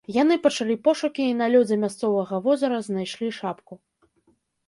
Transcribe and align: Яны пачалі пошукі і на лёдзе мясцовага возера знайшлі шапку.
Яны 0.21 0.35
пачалі 0.45 0.75
пошукі 0.87 1.25
і 1.31 1.33
на 1.41 1.49
лёдзе 1.55 1.75
мясцовага 1.83 2.35
возера 2.47 2.77
знайшлі 2.87 3.29
шапку. 3.41 3.73